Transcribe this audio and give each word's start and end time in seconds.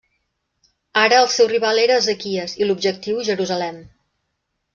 Ara 1.01 1.19
el 1.23 1.29
seu 1.33 1.49
rival 1.51 1.81
era 1.81 1.99
Ezequies 2.05 2.57
i 2.63 2.69
l'objectiu 2.71 3.21
Jerusalem. 3.29 3.79